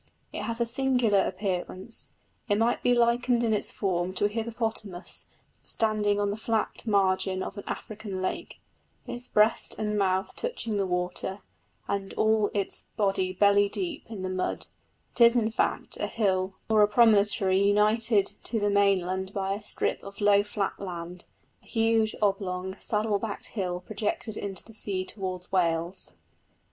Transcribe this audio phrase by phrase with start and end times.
[0.33, 2.13] It has a singular appearance:
[2.49, 5.27] it might be likened in its form to a hippopotamus
[5.63, 8.59] standing on the flat margin of an African lake,
[9.05, 11.43] its breast and mouth touching the water,
[11.87, 14.65] and all its body belly deep in the mud;
[15.11, 19.61] it is, in fact, a hill or a promontory united to the mainland by a
[19.61, 21.25] strip of low flat land
[21.61, 26.15] a huge, oblong, saddle backed hill projected into the sea towards Wales.